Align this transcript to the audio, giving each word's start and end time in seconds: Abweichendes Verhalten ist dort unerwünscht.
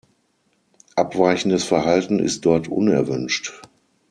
Abweichendes 0.95 1.63
Verhalten 1.63 2.17
ist 2.17 2.43
dort 2.47 2.67
unerwünscht. 2.67 3.61